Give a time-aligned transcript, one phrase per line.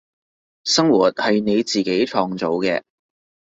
[0.63, 2.81] 生活係你自己創造嘅